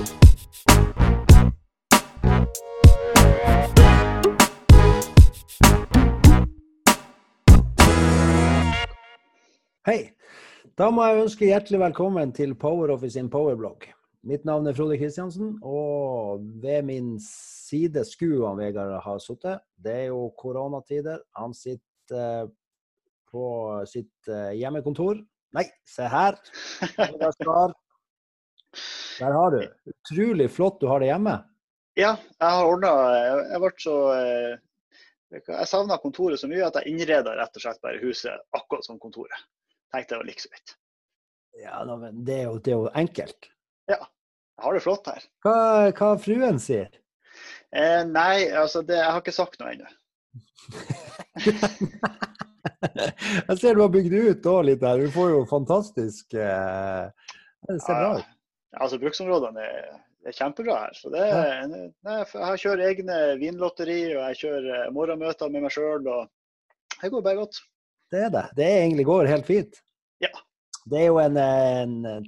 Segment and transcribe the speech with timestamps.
[0.00, 0.06] Hei.
[10.78, 13.84] Da må jeg ønske hjertelig velkommen til PowerOffice sin powerblogg.
[14.24, 19.60] Mitt navn er Frode Kristiansen, og ved min side skulle Vegard ha sittet.
[19.76, 21.20] Det er jo koronatider.
[21.36, 22.48] Han sitter eh,
[23.32, 23.44] på
[23.88, 25.20] sitt eh, hjemmekontor.
[25.56, 26.40] Nei, se her.
[26.96, 27.76] Vegard Skar.
[29.20, 29.60] Der har du.
[29.92, 31.34] Utrolig flott du har det hjemme.
[31.98, 32.90] Ja, jeg har ordna
[33.50, 34.52] Jeg ble så eh,
[35.34, 39.00] Jeg savna kontoret så mye at jeg innreda rett og slett bare huset akkurat som
[39.02, 39.40] kontoret.
[39.92, 40.68] Tenkte det var like så vidt.
[41.60, 43.40] Ja, da, men det er, jo, det er jo enkelt.
[43.90, 44.00] Ja.
[44.00, 45.22] Jeg har det flott her.
[45.44, 45.56] Hva,
[45.96, 46.90] hva fruen sier?
[47.74, 49.88] Eh, nei, altså det, jeg har ikke sagt noe ennå.
[53.48, 55.00] jeg ser du har bygd ut òg litt der.
[55.00, 57.04] Du får jo fantastisk eh,
[57.66, 58.28] Det ser bra ut.
[58.78, 60.92] Altså Bruksområdene er, er kjempebra her.
[60.94, 61.24] så det,
[62.06, 66.06] nei, Jeg kjører egne vinlotteri og jeg kjører morgenmøter med meg sjøl.
[67.00, 67.58] Det går bare godt.
[68.10, 68.46] Det er det.
[68.58, 69.82] Det egentlig går helt fint.
[70.22, 70.30] Ja.
[70.90, 72.24] Det er jo en, en,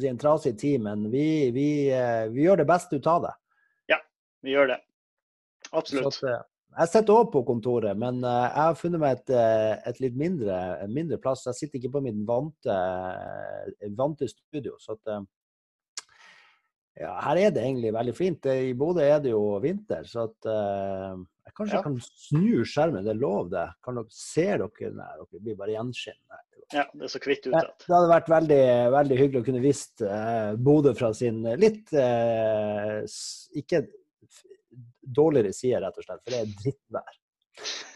[0.00, 3.32] si en trasig tid, men vi, vi, eh, vi, gjør det beste ut av det.
[3.94, 4.00] Ja,
[4.44, 4.80] vi gjør det.
[5.70, 6.18] Absolutt.
[6.18, 6.34] Så,
[6.74, 10.18] jeg sitter òg på kontoret, men eh, jeg har funnet meg et, eh, et litt
[10.20, 10.58] mindre,
[10.90, 11.46] mindre, plass.
[11.48, 12.78] Jeg sitter ikke på min vante,
[13.96, 14.76] vante studio.
[14.82, 15.16] så at,
[16.94, 18.46] ja, her er det egentlig veldig fint.
[18.46, 21.82] I Bodø er det jo vinter, så at uh, jeg kanskje ja.
[21.82, 23.04] kan snu skjermen.
[23.06, 23.66] Det er lov, det.
[23.84, 26.20] Kan dere, se dere Nei, dere blir bare gjenskinn.
[26.72, 27.54] Ja, det er så kvitt ut.
[27.54, 33.02] Det hadde vært veldig, veldig hyggelig å kunne visst uh, Bodø fra sin litt uh,
[33.58, 33.78] ikke
[35.04, 37.12] dårligere side, rett og slett, for det er drittvær.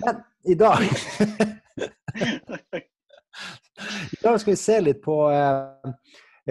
[0.05, 0.15] Men
[0.47, 0.81] i dag
[4.13, 5.93] I dag skal vi se litt på uh,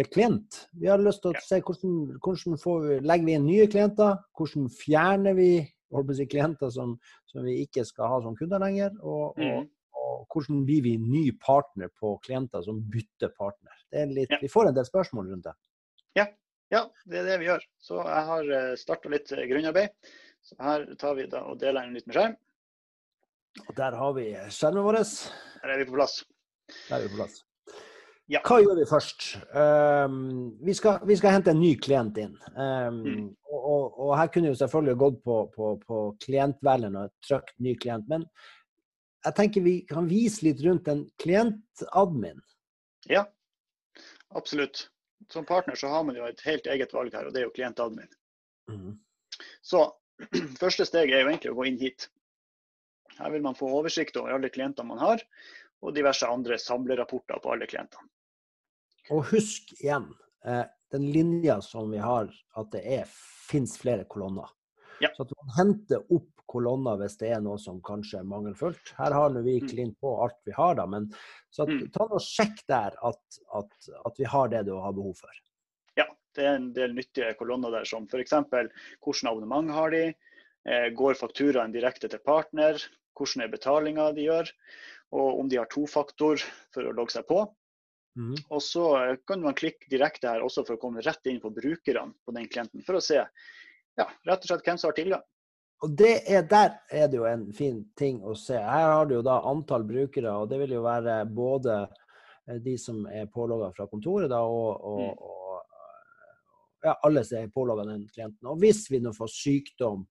[0.06, 0.68] klient.
[0.78, 4.68] Vi har lyst til å se hvordan, hvordan vi, legger vi inn nye klienter, hvordan
[4.70, 5.50] fjerner vi
[6.14, 6.94] si, klienter som,
[7.26, 9.56] som, vi ikke skal ha som kunder lenger, og, mm.
[9.58, 9.72] og,
[10.04, 13.74] og, hvordan blir vi ny partner på klienter som bytter partner.
[14.12, 14.42] Litt, ja.
[14.42, 15.56] Vi får en del spørsmål rundt det.
[16.20, 16.28] Ja.
[16.74, 17.68] ja, det er det vi gjør.
[17.82, 20.14] Så jeg har eh, starta litt eh, grunnarbeid.
[20.46, 22.38] Så her tar vi da og deler en liten skjerm.
[23.66, 25.02] Og der har vi skjermen vår.
[25.02, 26.22] Der er vi på plass.
[26.88, 27.47] Der er vi på plass.
[28.28, 28.42] Ja.
[28.44, 29.26] Hva gjør vi først?
[29.56, 32.34] Um, vi, skal, vi, skal, hente en ny klient inn.
[32.58, 33.22] Um, mm.
[33.48, 37.78] og, og, og, her kunne vi selvfølgelig gått på, på, på klientvelgeren og trykt ny
[37.80, 38.10] klient.
[38.12, 38.26] Men
[39.24, 42.44] jeg tenker vi kan vise litt rundt en klientadmin.
[43.08, 43.24] Ja,
[44.36, 44.90] absolutt.
[45.32, 47.56] Som partner så har man jo et helt eget valg her, og det er jo
[47.56, 48.12] klientadmin.
[48.72, 49.00] Mm.
[49.64, 49.86] Så
[50.62, 52.10] første steg er jo egentlig å gå inn hit.
[53.18, 55.24] Her vil man få oversikt over alle klientene man har,
[55.80, 58.12] og diverse andre samlerapporter på alle klientene.
[59.14, 60.10] Og husk igjen
[60.46, 63.04] eh, den linja som vi har, at det
[63.48, 64.50] fins flere kolonner.
[65.04, 65.12] Ja.
[65.16, 68.94] Så at man henter opp kolonner hvis det er noe som kanskje er mangelfullt.
[68.98, 69.68] Her har vi mm.
[69.68, 71.10] klint på alt vi har, da, men
[71.54, 71.90] så at, mm.
[71.96, 75.42] ta og sjekk der at, at, at, vi har det du har behov for.
[76.00, 76.08] Ja,
[76.38, 78.38] det er en del nyttige kolonner der, som f.eks.
[78.48, 80.06] hvilket abonnement har de,
[80.70, 82.80] eh, går fakturaen direkte til partner,
[83.18, 84.52] hvordan er betalinga de gjør,
[85.18, 86.42] og om de har tofaktor
[86.76, 87.44] for å logge seg på.
[88.18, 88.36] Mm.
[88.50, 88.84] Og så
[89.30, 92.48] kan man klikke direkte her også for å komme rett inn på brukerne på den
[92.50, 95.26] klienten, for å se ja, rett og slett hvem som har tilgang.
[95.86, 98.58] Og det er, Der er det jo en fin ting å se.
[98.58, 102.78] Her har du jo da antall brukere, og det vil jo være både eh, de
[102.82, 105.18] som er pålogga fra kontoret, da, og, og, mm.
[105.22, 108.50] og ja, alle som er pålogga den klienten.
[108.50, 110.08] Og hvis vi nå får sykdom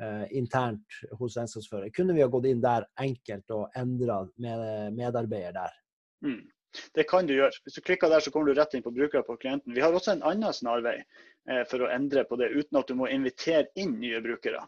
[0.00, 4.64] eh, internt hos regnskapsfører, kunne vi ha gått inn der enkelt og endra med,
[4.96, 5.76] medarbeider der.
[6.24, 6.40] Mm.
[6.94, 7.54] Det kan du gjøre.
[7.64, 9.74] Hvis du klikker der, så kommer du rett inn på brukere på klienten.
[9.74, 12.96] Vi har også en annen snarvei eh, for å endre på det, uten at du
[12.98, 14.62] må invitere inn nye brukere.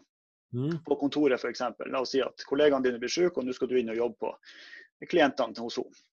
[0.53, 0.79] Mm.
[0.85, 1.63] På kontoret f.eks.
[1.89, 4.19] La oss si at kollegaene dine blir syke, og nå skal du inn og jobbe
[4.27, 6.03] på klientene hos henne.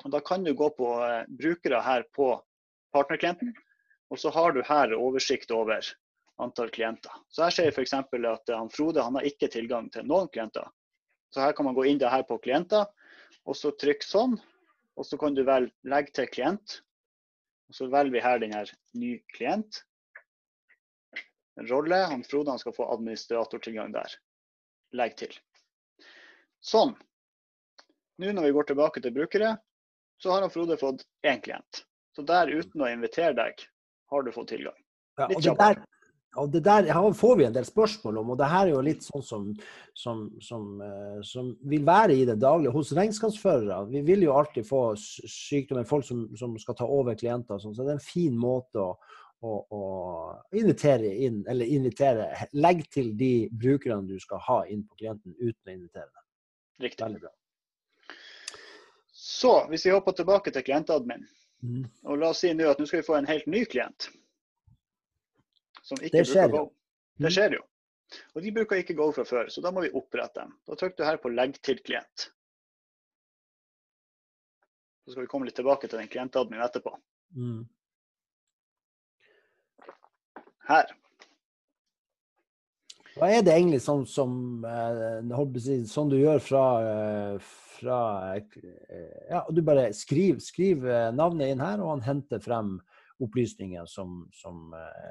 [0.00, 2.32] Og da kan du gå på eh, brukere her på
[2.94, 3.52] partnerklienten,
[4.10, 5.84] og så har du her oversikt over
[6.40, 7.12] antall klienter.
[7.28, 7.92] Så her ser jeg f.eks.
[7.94, 10.66] at han Frode han har ikke tilgang til noen klienter.
[11.30, 12.88] Så her kan man gå inn det her på klienter,
[13.46, 14.40] og så trykke sånn.
[15.00, 16.80] Og så kan du velge 'legg til klient'.
[17.70, 19.82] Og så velger vi her den her 'ny klient'.
[21.70, 22.04] Rolle.
[22.10, 24.12] Han Frode han skal få administratortilgang der.
[24.92, 25.32] Legg til.
[26.60, 26.92] Sånn.
[28.20, 29.56] Nå når vi går tilbake til brukere,
[30.20, 31.84] så har han Frode fått én klient.
[32.16, 33.64] Så der uten å invitere deg,
[34.10, 34.76] har du fått tilgang.
[35.30, 35.84] Litt kjappere.
[36.38, 36.86] Og det der
[37.18, 39.46] får vi en del spørsmål om, og det her er jo litt sånn som,
[39.98, 43.80] som, som, uh, som vil være i det daglige hos regnskapsførere.
[43.90, 47.82] Vi vil jo alltid få sykdommer, folk som, som, skal ta over klienter, sånn, så
[47.82, 48.94] det er en fin måte å,
[49.42, 49.82] å
[50.54, 55.66] invitere inn, eller invitere Legg til de brukerne du skal ha inn på klienten uten
[55.66, 56.24] å invitere dem.
[56.86, 57.04] Riktig.
[57.08, 57.34] Veldig bra.
[59.10, 61.26] Så hvis vi hopper tilbake til klientadmin,
[61.66, 61.84] mm.
[62.06, 64.12] og la oss si nå at nå skal vi få en helt ny klient
[65.90, 66.64] som ikke bruker Go.
[67.20, 67.34] Det mm.
[67.34, 67.64] skjer jo.
[68.34, 70.54] Og de bruker ikke Go fra før, så da må vi opprette dem.
[70.66, 72.30] Da trykker du her på 'legg til klient'.
[75.04, 76.94] Så skal vi komme litt tilbake til den klientadmin etterpå.
[77.34, 77.62] Mm.
[80.70, 80.90] Her.
[83.16, 84.62] Hva er det egentlig sånn som,
[85.90, 87.48] sånn du gjør fra, eh,
[87.80, 88.00] fra
[88.38, 92.76] eh, Ja, du bare skriver skriv navnet inn her, og han henter frem
[93.20, 94.70] opplysninger som, som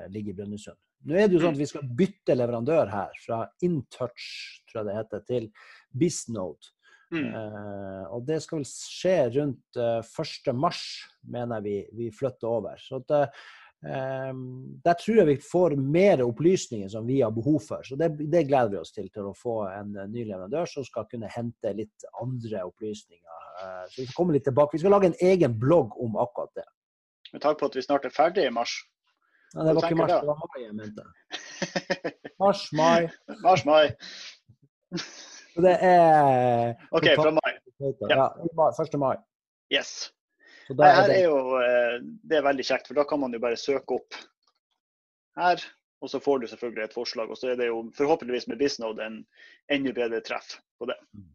[0.09, 0.79] ligger i Brønnøysund.
[1.07, 4.25] Nå er det jo sånn at vi skal bytte leverandør her, fra InTouch
[4.67, 5.47] tror jeg det heter, til
[5.95, 6.73] BizNode.
[7.09, 7.31] Mm.
[7.33, 10.75] Uh, og det skal vel skje rundt uh, 1.3,
[11.33, 12.81] mener jeg vi, vi flytter over.
[12.83, 14.41] Så at, uh,
[14.83, 17.85] der tror jeg vi får mer opplysninger som vi har behov for.
[17.87, 21.07] Så det, det gleder vi oss til, til å få en ny leverandør som skal
[21.09, 23.47] kunne hente litt andre opplysninger.
[23.63, 24.75] Uh, så vi skal komme litt tilbake.
[24.75, 26.67] Vi skal lage en egen blogg om akkurat det.
[27.33, 28.77] Med tanke på at vi snart er ferdig i mars,
[29.55, 31.05] Nei, det var ikke mars, det var mai jeg mente.
[32.41, 33.07] Mars, mai.
[33.41, 33.95] Mars, mai.
[35.57, 37.51] Det er OK, fra mai.
[38.11, 38.99] Ja, 1.
[39.01, 39.15] mai.
[39.73, 40.11] Yes.
[40.69, 41.97] Det her er jo eh,
[42.29, 44.19] det er veldig kjekt, for da kan man jo bare søke opp
[45.39, 45.65] her.
[45.99, 47.33] Og så får du selvfølgelig et forslag.
[47.33, 49.19] Og så er det jo forhåpentligvis med BizNode en
[49.73, 50.95] enda bedre treff på det.
[51.17, 51.27] Mm.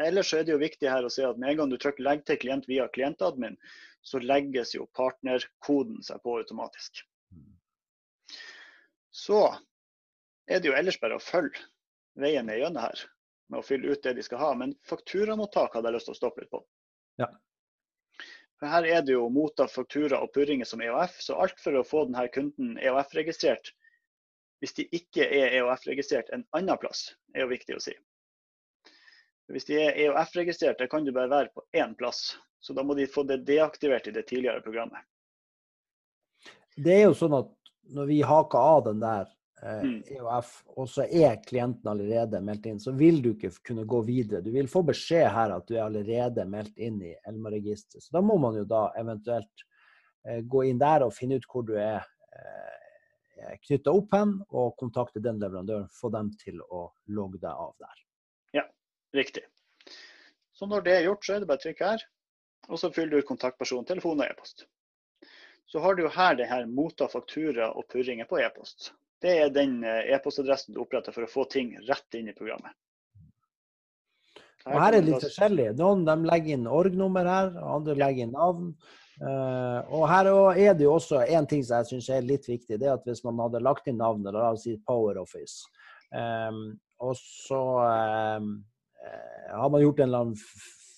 [0.00, 2.02] Ellers så er det jo viktig her å se at med en gang du trykker
[2.02, 3.58] 'legg til klient via klientadmin',
[4.02, 7.04] så legges jo partnerkoden seg på automatisk.
[9.12, 9.42] Så
[10.50, 11.60] er det jo ellers bare å følge
[12.18, 13.04] veien ned gjennom her
[13.52, 14.50] med å fylle ut det de skal ha.
[14.58, 16.62] Men fakturamottak hadde jeg lyst til å stoppe litt på.
[17.20, 17.28] Ja.
[18.62, 21.86] For Her er det jo motta faktura og purringer som EOF, så alt for å
[21.86, 23.72] få denne kunden EOF-registrert,
[24.62, 27.96] hvis de ikke er EOF-registrert en annen plass, er jo viktig å si.
[29.52, 32.32] Hvis de er EOF-registrerte, kan du bare være på én plass.
[32.62, 35.02] Så da må de få det deaktivert i det tidligere programmet.
[36.76, 37.50] Det er jo sånn at
[37.92, 39.26] når vi haker av den der
[39.62, 39.96] eh, mm.
[40.16, 44.40] EOF, og så er klienten allerede meldt inn, så vil du ikke kunne gå videre.
[44.44, 48.06] Du vil få beskjed her at du er allerede meldt inn i Elma-registeret.
[48.06, 49.66] Så da må man jo da eventuelt
[50.24, 52.00] eh, gå inn der og finne ut hvor du er
[52.38, 55.90] eh, knytta opp hen, og kontakte den leverandøren.
[55.92, 58.00] Få dem til å logge deg av der.
[59.16, 59.44] Riktig.
[60.56, 62.04] Så når det er gjort, så er det bare å trykke her.
[62.70, 64.66] Og så fyller du ut kontaktperson, telefon og e-post.
[65.66, 68.92] Så har du jo her det her motta faktura og purringer på e-post.
[69.22, 72.74] Det er den eh, e-postadressen du oppretter for å få ting rett inn i programmet.
[74.62, 75.68] Her, her er det litt forskjellig.
[75.78, 78.74] Noen de legger inn org-nummer her, andre legger inn navn.
[79.22, 82.78] Uh, og her er det jo også en ting som jeg syns er litt viktig.
[82.80, 85.68] det er at Hvis man hadde lagt inn navnet, la oss si Power Office,
[86.10, 86.72] um,
[87.02, 87.60] og så
[88.38, 88.54] um,
[89.52, 90.40] har man gjort en eller annen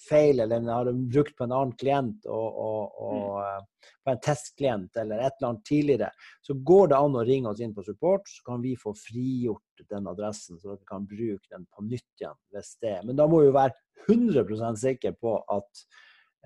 [0.08, 3.40] feil, eller den har brukt på en annen klient og, og, og mm.
[3.44, 6.10] Eh, på en testklient eller et eller annet tidligere,
[6.44, 9.84] så går det an å ringe oss inn på support, så kan vi få frigjort
[9.88, 13.40] den adressen, så dere kan bruke den på nytt igjen hvis det Men da må
[13.44, 13.72] vi være
[14.08, 15.84] 100% sikre på at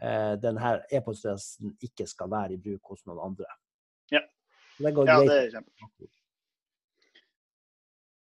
[0.02, 3.50] eh, denne e-postadressen ikke skal være i bruk hos noen andre.
[4.14, 4.22] Ja.
[4.78, 6.14] Det går ja, Det er kjempebra.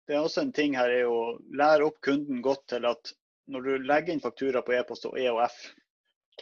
[0.05, 3.15] Det er også en ting her er å lære opp kunden godt til at
[3.51, 5.57] når du legger inn faktura på e-post og EOF,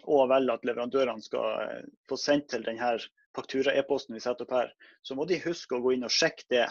[0.04, 2.96] og velger at leverandørene skal eh, få sendt til denne
[3.38, 4.72] faktura-e-posten vi setter opp her,
[5.06, 6.66] så må de huske å gå inn og sjekke det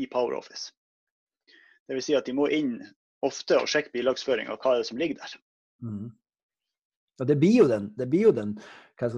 [0.00, 0.72] i PowerOffice.
[1.90, 2.06] Dvs.
[2.06, 2.78] Si at de må inn
[3.24, 5.36] ofte og sjekke bilagsføringa, hva er det som ligger der.
[5.84, 6.12] Mm.
[7.18, 8.56] Ja, det blir jo den, blir jo den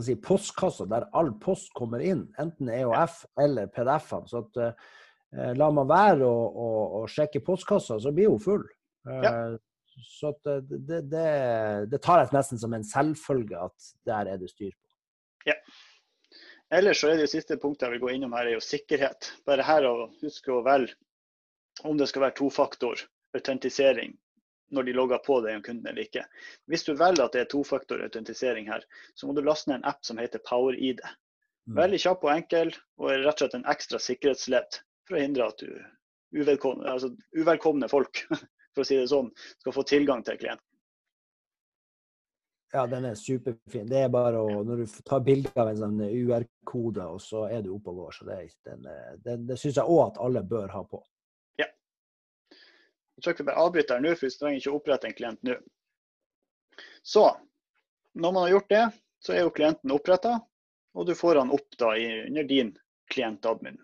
[0.04, 4.28] si, postkassa der all post kommer inn, enten EOF eller PDF-ene.
[4.28, 6.68] Så at, eh, lar man være å, å,
[7.00, 8.66] å, sjekke postkassa, så blir hun full.
[9.06, 9.32] Ja.
[9.96, 11.26] Eh, så det, det, det,
[11.90, 14.84] det, tar jeg nesten som en selvfølge at der er det styr på.
[15.46, 15.56] Ja.
[16.74, 19.32] Ellers så er det siste punktet jeg vil gå innom her, er jo sikkerhet.
[19.46, 20.96] Bare her å huske å velge
[21.84, 23.02] om det skal være tofaktor
[23.36, 24.16] autentisering
[24.74, 26.24] når de logger på deg om kunden eller ikke.
[26.66, 28.82] Hvis du velger at det er tofaktor autentisering her,
[29.14, 31.04] så må du laste ned en app som heter PowerID.
[31.66, 31.76] Mm.
[31.78, 35.46] Veldig kjapp og enkel, og er rett og slett en ekstra sikkerhetsledd for å hindre
[35.46, 35.70] at du
[36.34, 38.24] uvelkomne, altså uvelkomne folk
[38.76, 40.64] for å si det sånn, skal få tilgang til klienten.
[42.74, 43.86] Ja, den er superfin.
[43.88, 47.62] Det er bare å, Når du tar bilde av en sånn UR-kode, og så er
[47.64, 48.16] du oppe og går.
[48.16, 48.88] så Det, den,
[49.24, 51.00] den, det syns jeg òg at alle bør ha på.
[51.62, 51.70] Ja.
[52.50, 55.56] Jeg tror ikke bare avbryter nå, for vi trenger ikke å opprette en klient nå.
[57.06, 57.24] Så
[58.18, 58.84] når man har gjort det,
[59.24, 60.34] så er jo klienten oppretta,
[60.96, 62.74] og du får han opp da i, under din
[63.12, 63.78] klientadmin.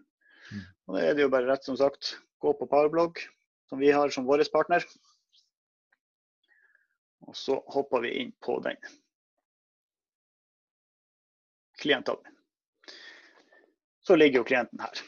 [0.51, 0.65] Mm.
[0.89, 3.23] Og Da er det jo bare rett som sagt gå på Powerblog,
[3.73, 4.85] som vi har som vår partner.
[7.25, 8.77] Og så hopper vi inn på den.
[11.81, 12.35] Klientadmin.
[14.05, 15.01] Så ligger jo klienten her.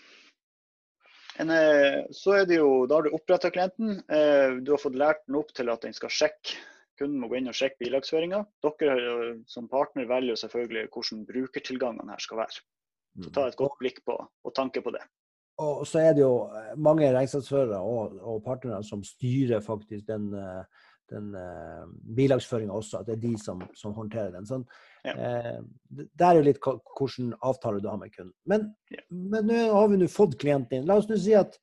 [1.44, 3.98] En, eh, så er det jo, Da har du oppretta klienten.
[4.08, 6.56] Eh, du har fått lært den opp til at den skal sjekke.
[6.96, 8.46] Kunden må gå inn og sjekke bilagsføringa.
[8.64, 12.64] Dere som partner velger selvfølgelig hvordan brukertilgangene her skal være.
[13.20, 15.04] Så ta et godt blikk på og tanke på det.
[15.62, 20.32] Og så er det jo eh, mange regnskapsførere og, og partnere som styrer faktisk den,
[21.12, 21.84] den uh,
[22.16, 23.00] bilagsføringa også.
[23.00, 24.48] At det er de som, som håndterer den.
[24.48, 24.66] Sånn,
[25.06, 25.14] ja.
[25.14, 25.62] eh,
[25.94, 28.34] det er jo litt hvilken avtale du har med kunden.
[28.50, 29.06] Men, ja.
[29.10, 30.88] men nå har vi nå fått klienten inn.
[30.90, 31.58] La oss nå si at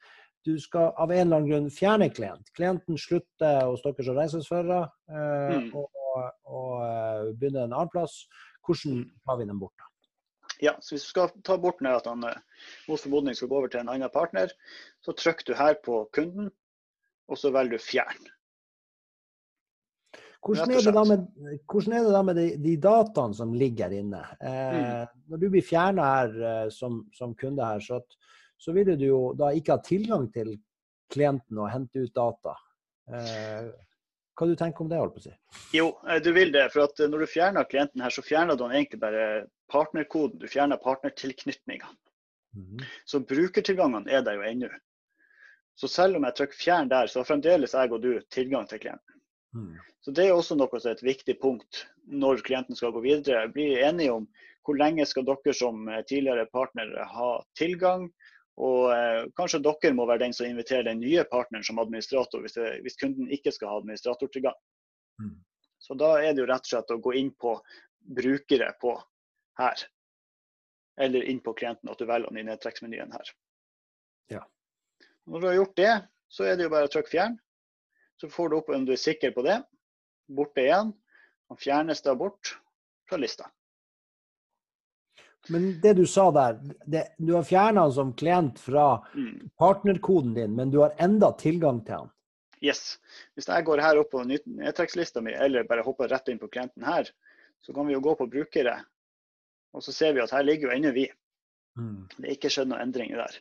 [0.47, 2.47] du skal av en eller annen grunn fjerne klient.
[2.57, 5.67] Klienten slutter hos dere som regnskapsførere eh, mm.
[5.75, 5.99] og, og
[6.51, 8.25] og begynner en annen plass.
[8.65, 9.77] Hvordan tar vi den bort?
[9.79, 9.90] da?
[10.61, 13.71] Ja, så Hvis du skal ta bort den, at han mot formodning skal gå over
[13.71, 14.51] til en annen partner,
[15.01, 16.51] så trykker du her på kunden,
[17.27, 18.29] og så velger du fjern.
[20.41, 24.21] Hvordan er, med, hvordan er det da med de, de dataene som ligger inne?
[24.41, 25.19] Eh, mm.
[25.29, 27.99] Når du blir fjerna her eh, som, som, kunde her, så,
[28.57, 30.55] så, vil du jo da ikke ha tilgang til
[31.13, 32.55] klienten og hente ut data.
[33.13, 33.69] Eh,
[34.37, 34.99] hva du tenker om det?
[34.99, 35.33] holdt på å si?
[35.75, 36.67] Jo, eh, du vil det.
[36.73, 39.25] For at eh, når du fjerner klienten her, så fjerner du egentlig bare
[39.71, 40.39] partnerkoden.
[40.41, 41.91] Du fjerner partnertilknytninga.
[42.57, 42.83] Mm.
[43.05, 44.71] Så brukertilgangene er der jo ennå.
[45.79, 48.79] Så selv om jeg trykker 'fjern' der, så har fremdeles jeg og du tilgang til
[48.79, 49.21] klienten.
[49.55, 49.75] Mm.
[50.01, 53.47] Så Det er også noe som er et viktig punkt når klienten skal gå videre.
[53.53, 54.27] Bli enige om
[54.65, 58.11] hvor lenge skal dere som eh, tidligere partnere ha tilgang.
[58.59, 62.57] Og eh, kanskje dere må være den som inviterer den nye partneren som administrator, hvis,
[62.57, 64.57] det, hvis kunden ikke skal ha administratortilgang.
[65.21, 65.37] Mm.
[65.81, 67.55] Så da er det jo rett og slett å gå inn på
[68.17, 68.95] brukere på
[69.61, 69.85] her.
[71.01, 73.31] Eller inn på klienten, at du velger den i nedtrekksmenyen her.
[74.33, 74.43] Ja.
[75.25, 75.93] Når du har gjort det,
[76.31, 77.39] så er det jo bare å trykke fjern.
[78.21, 79.57] Så får du opp om du er sikker på det.
[80.29, 80.91] Borte igjen.
[81.49, 82.53] Han fjernes da bort
[83.09, 83.49] fra lista.
[85.49, 89.49] Men det du sa der, det, du har fjerna han som klient fra mm.
[89.57, 92.11] partnerkoden din, men du har enda tilgang til han?
[92.61, 92.99] Yes.
[93.33, 96.85] Hvis jeg går her opp på nedtrekkslista mi, eller bare hopper rett inn på klienten
[96.85, 97.09] her,
[97.61, 98.75] så kan vi jo gå på brukere.
[99.73, 101.07] Og så ser vi at her ligger jo ennå vi.
[101.79, 102.05] Mm.
[102.17, 103.39] Det er ikke skjedd noen endringer der.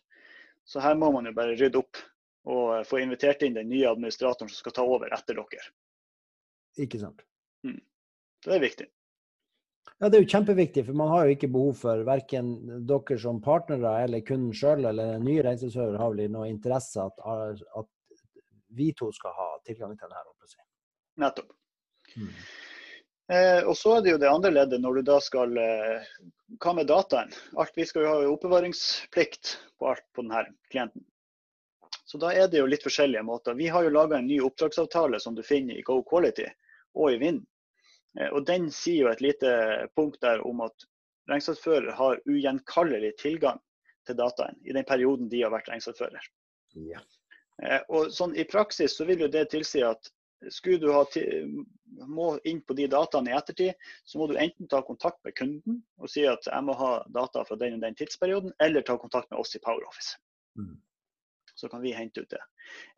[0.64, 2.00] Så her må man jo bare rydde opp
[2.48, 5.68] og få invitert inn den nye administratoren som skal ta over etter dere.
[6.80, 7.20] Ikke sant.
[7.66, 7.80] Mm.
[8.46, 8.88] Det er viktig.
[9.98, 12.54] Ja, Det er jo kjempeviktig, for man har jo ikke behov for verken
[12.88, 17.90] dere som partnere eller kunden sjøl eller nye regnskapsfører har vel noe interesse at, at
[18.78, 20.66] vi to skal ha tilgang til denne.
[21.20, 21.52] Nettopp.
[22.16, 22.30] Mm.
[23.30, 26.08] Eh, og så er det jo det andre leddet når du da skal eh,
[26.58, 27.30] Hva med dataen?
[27.54, 31.04] Alt, vi skal jo ha oppbevaringsplikt på alt på denne klienten.
[32.10, 33.54] Så da er det jo litt forskjellige måter.
[33.54, 36.48] Vi har jo laga en ny oppdragsavtale som du finner i Go Quality
[36.98, 37.44] og i Vind.
[38.18, 39.52] Eh, og Den sier jo et lite
[39.96, 40.86] punkt der om at
[41.30, 43.60] regnskapsfører har ugjenkallelig tilgang
[44.08, 46.30] til dataen i den perioden de har vært regnskapsfører.
[46.90, 47.02] Ja.
[47.62, 50.10] Eh, og sånn I praksis så vil jo det tilsi at
[50.48, 51.04] skulle du ha
[52.08, 53.74] må inn på de dataene i ettertid,
[54.08, 57.42] så må du enten ta kontakt med kunden og si at jeg må ha data
[57.44, 60.16] fra den og den tidsperioden, eller ta kontakt med oss i PowerOffice.
[60.56, 60.78] Mm
[61.60, 62.40] så kan vi hente ut det.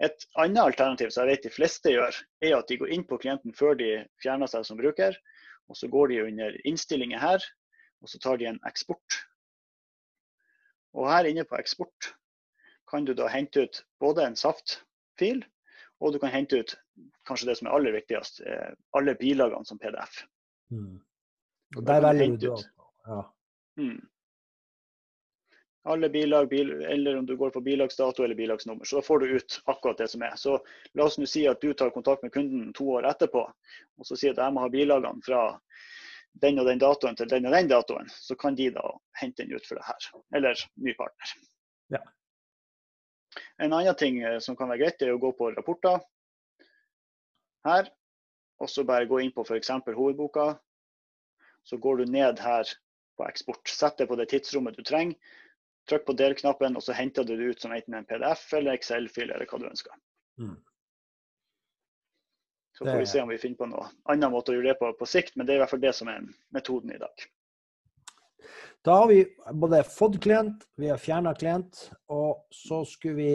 [0.07, 3.19] Et annet alternativ som jeg vet de fleste gjør, er at de går inn på
[3.23, 3.90] klienten før de
[4.23, 5.16] fjerner seg som bruker.
[5.69, 7.45] og Så går de under innstillinger her,
[8.02, 9.19] og så tar de en eksport.
[10.95, 12.12] Og Her inne på eksport
[12.90, 15.42] kan du da hente ut både en SAFT-fil,
[16.02, 16.76] og du kan hente ut
[17.26, 20.25] kanskje det som er aller viktigst, eh, alle bilagene som PDF.
[20.75, 20.99] Mm.
[21.76, 22.88] Og Der velger du da.
[23.07, 23.21] Ja.
[23.81, 24.12] Mm
[25.82, 28.84] alle bilag, bil, eller om du går på bilagsdato eller bilagsnummer.
[28.84, 30.36] Så da får du ut akkurat det som er.
[30.36, 30.58] Så
[30.94, 33.42] la oss nå si at du tar kontakt med kunden to år etterpå,
[33.98, 35.42] og så sier at jeg må ha bilagene fra
[36.42, 38.08] den og den datoen til den og den datoen.
[38.14, 38.84] Så kan de da
[39.20, 40.08] hente den ut for det her.
[40.38, 41.34] Eller ny partner.
[41.98, 42.02] Ja.
[43.58, 45.98] En annen ting eh, som kan være greit, er å gå på rapporter
[47.66, 47.90] her.
[48.62, 49.74] Og så bare gå inn på f.eks.
[49.90, 50.52] hovedboka.
[51.66, 52.70] Så går du ned her
[53.18, 53.66] på eksport.
[53.68, 55.18] Sett det på det tidsrommet du trenger.
[55.90, 59.30] Trykk på delknappen, og så henter du det ut som enten en PDF eller Excel-fil
[59.30, 59.96] eller hva du ønsker.
[60.38, 60.56] Mm.
[62.78, 64.92] Så får vi se om vi finner på noe annen måte å gjøre det på
[64.98, 66.22] på sikt, men det er i hvert fall det som er
[66.54, 67.26] metoden i dag.
[68.82, 69.20] Da har vi
[69.54, 73.32] både fått klient, vi har fjerna klient, og så skulle vi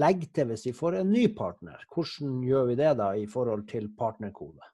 [0.00, 1.84] legge til hvis vi får en ny partner.
[1.94, 4.64] Hvordan gjør vi det da i forhold til partnerkode?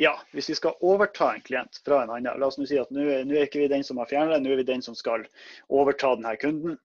[0.00, 2.38] Ja, hvis vi skal overta en klient fra en annen.
[2.40, 4.36] La oss nå si at nå er, nå er ikke vi den som har fjernet
[4.36, 5.26] det, nå er vi den som skal
[5.68, 6.78] overta denne kunden.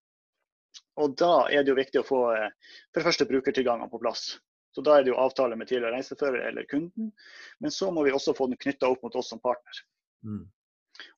[1.02, 2.52] Og da er det jo viktig å få eh,
[2.92, 4.36] for det første brukertilgangene på plass.
[4.76, 7.12] Så Da er det jo avtale med tidligere reisefører eller kunden.
[7.64, 9.80] Men så må vi også få den knytta opp mot oss som partner.
[10.28, 10.44] Mm.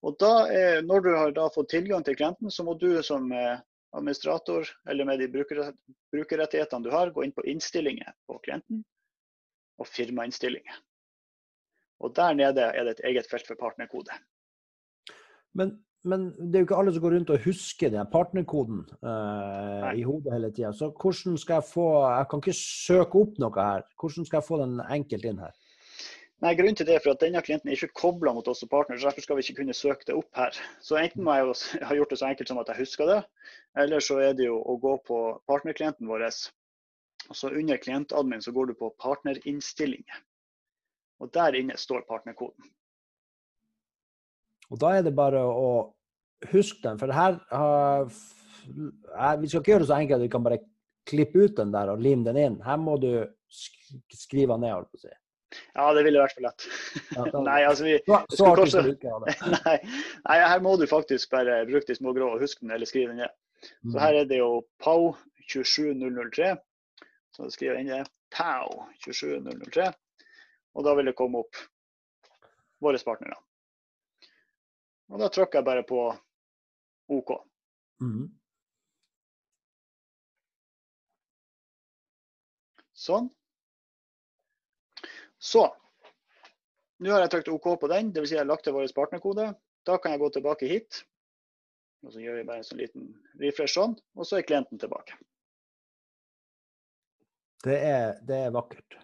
[0.05, 3.31] Og da er, Når du har da fått tilgang til klienten, så må du som
[3.31, 3.57] eh,
[3.97, 8.83] administrator eller med de brukerrettighetene du har, gå inn på innstillinger på klienten
[9.77, 10.77] og firmainnstillinger.
[11.99, 14.13] Og Der nede er det et eget felt for partnerkode.
[15.53, 19.89] Men men det er jo ikke alle som går rundt og husker den partnerkoden uh,
[19.97, 20.71] i hodet hele tida.
[20.71, 23.87] Så hvordan skal jeg få Jeg kan ikke søke opp noe her.
[23.99, 25.55] Hvordan skal jeg få den enkelt inn her?
[26.45, 28.69] Nei, Grunnen til det er for at denne klienten er ikke kobla mot oss som
[28.69, 30.59] partner, så derfor skal vi ikke kunne søke det opp her.
[30.85, 31.55] Så enten må jeg jo
[31.89, 33.17] ha gjort det så enkelt som at jeg husker det,
[33.81, 35.17] eller så er det jo å gå på
[35.49, 36.27] partnerklienten vår.
[36.27, 40.21] Og så under klientadmin så går du på partnerinnstillinger.
[41.23, 42.71] Og der inne står partnerkoden.
[44.71, 45.69] Og da er det bare å
[46.51, 46.99] huske den.
[46.99, 48.09] For her har
[49.39, 50.59] Vi skal ikke gjøre det så enkelt at vi kan bare
[51.07, 52.59] klippe ut den der og lime den inn.
[52.65, 53.11] Her må du
[54.11, 55.13] skrive den ned, holdt på å si.
[55.77, 56.65] Ja, det ville vært for lett.
[57.47, 58.81] nei, altså vi, så, så kanskje,
[59.53, 59.77] nei,
[60.27, 63.13] nei, her må du faktisk bare bruke de små grå og huske den, eller skrive
[63.13, 63.35] den ned.
[63.63, 64.01] Så mm.
[64.03, 64.49] her er det jo
[64.83, 65.13] PAU
[65.47, 66.51] 27003.
[67.37, 68.03] Så skriver jeg inn det.
[68.35, 69.87] PAU 27003.
[70.77, 71.57] Og da vil det komme opp
[72.83, 73.39] våre partnere.
[75.09, 76.01] Og da trykker jeg bare på
[77.15, 77.33] OK.
[78.03, 78.27] Mm.
[82.97, 83.29] Sånn.
[85.37, 85.63] Så
[86.97, 88.29] nå har jeg trykt OK på den, dvs.
[88.29, 89.51] Si jeg har lagt til vår partnerkode.
[89.87, 91.01] Da kan jeg gå tilbake hit.
[92.05, 93.09] Og så gjør vi bare en sånn liten
[93.41, 95.17] refresh sånn, og så er klienten tilbake.
[97.65, 98.97] Det er, det er vakkert.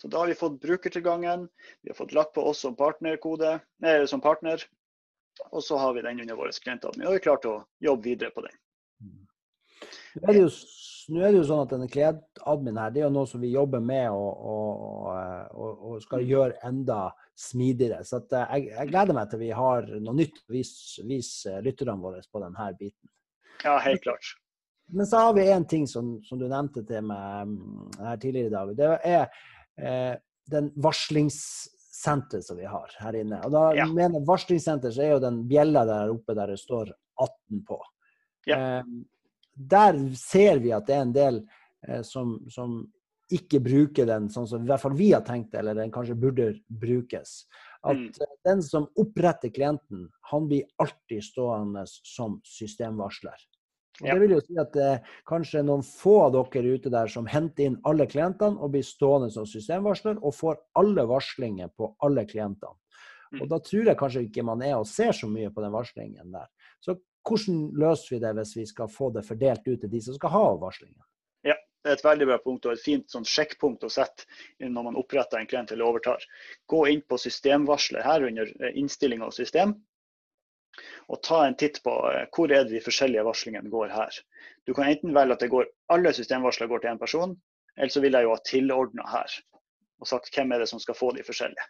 [0.00, 1.48] Så Da har vi fått brukertilgangen,
[1.82, 4.62] vi har fått lagt på oss som, partnerkode, nei, som partner.
[5.50, 8.30] Og så har vi den under vår klientadmin, og vi har klart å jobbe videre
[8.34, 8.54] på den.
[10.18, 10.48] Nå er det jo,
[11.18, 13.82] er det jo sånn at denne klientadmin her, det er jo noe som vi jobber
[13.84, 15.12] med og, og,
[15.54, 17.04] og, og skal gjøre enda
[17.38, 18.02] smidigere.
[18.06, 21.98] Så eh, jeg, jeg, gleder meg til vi har noe nytt å vise, vise lytterne
[22.02, 23.12] våre på denne biten.
[23.64, 24.34] Ja, helt klart.
[24.90, 28.48] Men så har vi en ting som, som du nevnte til meg mm, her tidligere
[28.48, 28.74] i dag.
[28.78, 29.46] Det er eh,
[29.78, 33.38] den varslingssenter som vi har her inne.
[33.46, 33.86] Og da ja.
[33.86, 37.78] mener Varslingssenter så er jo den bjella der oppe der det står 18 på.
[38.48, 38.58] Ja.
[38.58, 38.84] Eh,
[39.58, 41.42] der ser vi at det er en del
[41.88, 42.80] eh, som, som,
[43.28, 46.14] ikke bruker den sånn som i hvert fall vi har tenkt det, eller den kanskje
[46.16, 47.42] burde brukes.
[47.82, 48.06] At mm.
[48.08, 53.36] Eh, den som oppretter klienten, han blir alltid stående som systemvarsler.
[53.98, 57.26] Og Det vil jo si at er kanskje noen få av dere ute der som
[57.26, 62.22] henter inn alle klientene og blir stående som systemvarsler og får alle varslinger på alle
[62.28, 62.76] klientene.
[63.34, 63.48] Og mm.
[63.50, 66.46] Da tror jeg kanskje ikke man er og ser så mye på den varslingen der.
[66.80, 70.16] Så hvordan løser vi det hvis vi skal få det fordelt ut til de som
[70.16, 71.02] skal ha varslingen?
[71.44, 74.24] Ja, det er et veldig bra punkt og et fint sånn sjekkpunkt å sette
[74.62, 76.24] når man oppretter en klient eller overtar.
[76.70, 79.76] Gå inn på systemvarsler her under eh, innstilling av system
[81.08, 84.20] og ta en titt på eh, hvor er det de forskjellige varslingene går her.
[84.66, 87.36] Du kan enten velge at det går, alle systemvarsler går til én person,
[87.78, 89.40] eller så vil jeg jo ha tilordna her
[89.98, 91.64] og sagt hvem er det som skal få de forskjellige.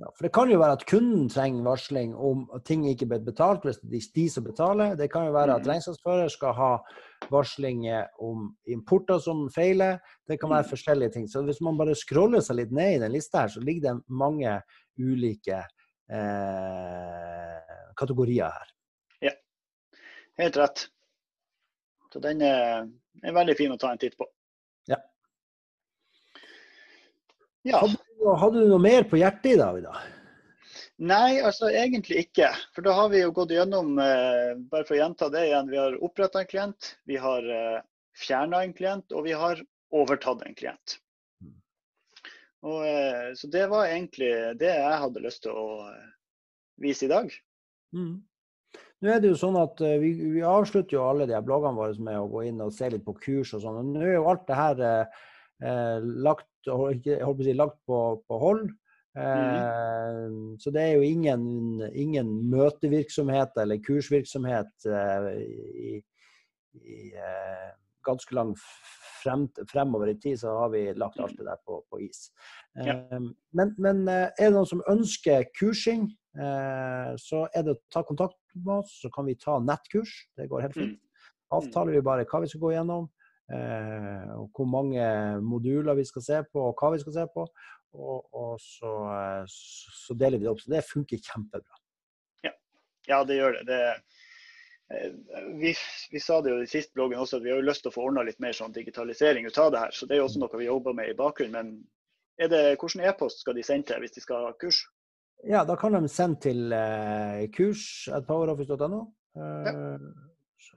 [0.00, 3.18] Ja, for Det kan jo være at kunden trenger varsling om at ting ikke ble
[3.24, 4.94] betalt, hvis det er de som betaler.
[4.96, 5.68] Det kan jo være at mm.
[5.68, 6.70] regnskapsfører skal ha
[7.32, 7.84] varsling
[8.16, 9.98] om importer som feiler.
[10.28, 10.70] Det kan være mm.
[10.70, 11.28] forskjellige ting.
[11.28, 14.16] Så hvis man bare scroller seg litt ned i den lista her, så ligger det
[14.22, 14.56] mange
[14.96, 15.60] ulike
[16.08, 17.69] eh,
[18.00, 18.72] kategorier her.
[19.28, 19.34] Ja,
[20.40, 20.86] helt rett.
[22.12, 22.88] Så den er,
[23.22, 24.26] er, veldig fin å ta en titt på.
[24.90, 24.98] Ja.
[27.68, 27.82] ja.
[27.84, 29.78] Hadde, du noe mer på hjertet i dag?
[29.84, 30.00] da?
[31.00, 32.50] Nei, altså egentlig ikke.
[32.74, 35.78] For da har vi jo gått gjennom, eh, bare for å gjenta det igjen, vi
[35.80, 37.78] har oppretta en klient, vi har eh,
[38.20, 39.62] fjerna en klient, og vi har
[39.96, 40.98] overtatt en klient.
[41.40, 41.54] Mm.
[42.66, 46.10] Og, eh, så det var egentlig det jeg hadde lyst til å eh,
[46.84, 47.32] vise i dag.
[47.96, 48.18] Mm.
[49.00, 51.78] Nå er det jo sånn at uh, vi, vi, avslutter jo alle de her bloggene
[51.78, 53.94] våre med å gå inn og se litt på kurs og sånn.
[53.94, 58.68] Nå er jo alt det her eh, lagt, si, lagt på, på, hold.
[59.16, 60.36] Uh, mm.
[60.62, 61.42] Så det er jo ingen,
[61.88, 65.96] ingen møtevirksomhet eller kursvirksomhet i,
[66.78, 67.00] i
[68.06, 68.54] ganske lang
[69.20, 72.28] frem, fremover i tid, så har vi lagt alt det der på, på is.
[72.78, 73.00] Ja.
[73.10, 76.06] Men, men, er det noen som ønsker kursing?
[76.38, 80.12] Eh, så er det å ta kontakt med oss, så kan vi ta nettkurs.
[80.38, 81.00] Det går helt fint.
[81.00, 81.32] Mm.
[81.58, 83.08] Avtaler vi bare hva vi skal gå gjennom,
[83.50, 85.02] eh, og hvor mange
[85.42, 87.46] moduler vi skal se på, og hva vi skal se på.
[87.90, 88.90] og, og så,
[89.50, 90.60] så, deler vi det opp.
[90.62, 91.80] Så det funker kjempebra.
[92.46, 92.52] Ja,
[93.10, 93.64] ja det gjør det.
[93.66, 93.80] det
[95.58, 95.74] vi,
[96.10, 97.94] vi, sa det jo i siste bloggen også at vi har jo lyst til å
[97.94, 99.94] få ordna litt mer sånn digitalisering ut av det her.
[99.94, 101.74] Så det er jo også noe vi jobber med i bakgrunnen.
[102.38, 104.84] Men det, hvordan e-post skal de sende til hvis de skal ha kurs?
[105.48, 107.46] Ja, da kan de sende til eh,
[108.26, 109.04] poweroffice.no.
[109.36, 109.94] Eh, ja.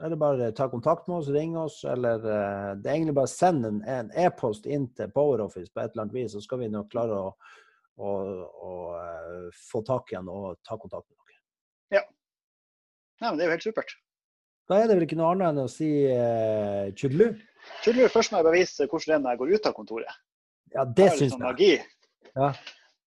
[0.02, 3.32] Eller bare ta kontakt med oss, ringe oss, eller uh, det er egentlig bare å
[3.32, 6.90] sende en e-post inn til PowerOffice på et eller annet vis, så skal vi nok
[6.92, 7.28] klare å,
[8.02, 8.14] å,
[8.68, 11.38] å uh, få tak igjen og ta kontakt med dere.
[12.00, 12.04] Ja.
[13.22, 13.28] ja.
[13.28, 13.94] men det er jo helt supert.
[14.72, 17.30] Da er det vel ikke noe annet enn å si uh, Chudlu,
[17.84, 18.10] Tjudelu.
[18.12, 20.22] Først må jeg bare vise hvordan det er når jeg går ut av kontoret.
[20.74, 21.52] Ja, det det syns sånn jeg.
[21.52, 22.32] Magi.
[22.34, 22.50] Ja.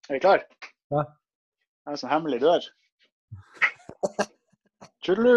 [0.07, 0.45] Er vi klar?
[0.93, 1.03] Ja.
[1.87, 2.65] Det er en sånn hemmelig dør.
[5.07, 5.35] Tjudelu.